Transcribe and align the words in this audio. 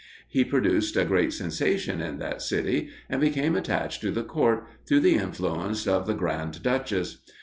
He 0.27 0.43
produced 0.43 0.97
a 0.97 1.05
great 1.05 1.31
sensation 1.31 2.01
in 2.01 2.17
that 2.17 2.41
city, 2.41 2.89
and 3.07 3.21
became 3.21 3.55
attached 3.55 4.01
to 4.01 4.09
the 4.09 4.23
Court, 4.23 4.65
through 4.87 5.01
the 5.01 5.13
influence 5.13 5.85
of 5.85 6.07
the 6.07 6.15
Grand 6.15 6.63
Duchess. 6.63 7.17